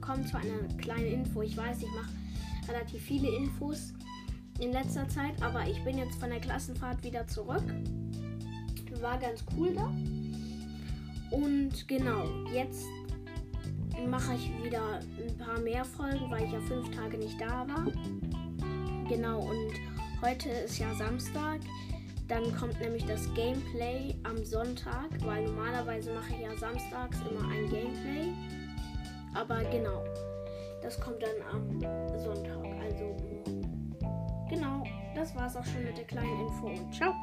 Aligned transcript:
kommt 0.00 0.28
zwar 0.28 0.40
eine 0.40 0.68
kleine 0.78 1.06
Info. 1.06 1.42
Ich 1.42 1.56
weiß, 1.56 1.78
ich 1.78 1.90
mache 1.92 2.10
relativ 2.68 3.02
viele 3.02 3.28
Infos 3.28 3.94
in 4.58 4.72
letzter 4.72 5.08
Zeit, 5.08 5.40
aber 5.42 5.66
ich 5.68 5.82
bin 5.84 5.98
jetzt 5.98 6.18
von 6.18 6.30
der 6.30 6.40
Klassenfahrt 6.40 7.02
wieder 7.04 7.26
zurück. 7.26 7.64
War 9.00 9.18
ganz 9.18 9.44
cool 9.56 9.74
da. 9.74 9.92
Und 11.30 11.86
genau, 11.86 12.24
jetzt 12.52 12.86
mache 14.08 14.34
ich 14.34 14.50
wieder 14.64 14.98
ein 14.98 15.36
paar 15.38 15.60
mehr 15.60 15.84
Folgen, 15.84 16.30
weil 16.30 16.44
ich 16.44 16.52
ja 16.52 16.60
fünf 16.60 16.90
Tage 16.94 17.18
nicht 17.18 17.40
da 17.40 17.66
war. 17.68 17.86
Genau, 19.08 19.40
und 19.40 19.72
heute 20.22 20.48
ist 20.48 20.78
ja 20.78 20.94
Samstag. 20.94 21.60
Dann 22.28 22.54
kommt 22.56 22.78
nämlich 22.80 23.04
das 23.06 23.32
Gameplay 23.34 24.14
am 24.24 24.44
Sonntag, 24.44 25.08
weil 25.24 25.44
normalerweise 25.44 26.12
mache 26.12 26.34
ich 26.34 26.40
ja 26.40 26.54
samstags 26.58 27.18
immer 27.30 27.48
ein 27.48 27.68
Gameplay. 27.70 28.27
Aber 29.38 29.62
genau, 29.70 30.02
das 30.82 30.98
kommt 31.00 31.22
dann 31.22 31.30
am 31.52 31.80
Sonntag, 32.18 32.58
also 32.82 33.04
morgen. 33.22 33.96
Genau, 34.50 34.82
das 35.14 35.32
war's 35.36 35.56
auch 35.56 35.64
schon 35.64 35.84
mit 35.84 35.96
der 35.96 36.06
kleinen 36.06 36.40
Info 36.40 36.66
und 36.66 36.92
ciao. 36.92 37.14